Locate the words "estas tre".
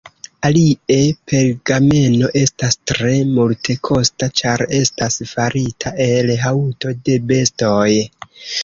2.41-3.13